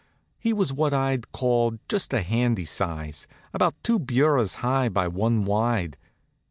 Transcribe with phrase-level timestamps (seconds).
[0.39, 5.45] He was what I'd call just a handy size, about two bureaus high by one
[5.45, 5.95] wide.